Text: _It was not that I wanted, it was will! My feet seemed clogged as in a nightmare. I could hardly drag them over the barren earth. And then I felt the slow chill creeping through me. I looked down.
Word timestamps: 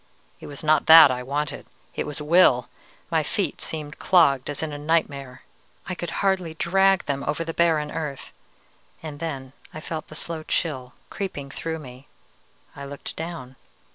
_It 0.39 0.47
was 0.47 0.63
not 0.63 0.87
that 0.87 1.11
I 1.11 1.21
wanted, 1.21 1.67
it 1.93 2.07
was 2.07 2.19
will! 2.19 2.67
My 3.11 3.21
feet 3.21 3.61
seemed 3.61 3.99
clogged 3.99 4.49
as 4.49 4.63
in 4.63 4.73
a 4.73 4.77
nightmare. 4.79 5.43
I 5.85 5.93
could 5.93 6.09
hardly 6.25 6.55
drag 6.55 7.05
them 7.05 7.23
over 7.27 7.43
the 7.43 7.53
barren 7.53 7.91
earth. 7.91 8.31
And 9.03 9.19
then 9.19 9.53
I 9.75 9.79
felt 9.79 10.07
the 10.07 10.15
slow 10.15 10.41
chill 10.41 10.93
creeping 11.11 11.51
through 11.51 11.77
me. 11.77 12.07
I 12.75 12.83
looked 12.83 13.15
down. 13.15 13.57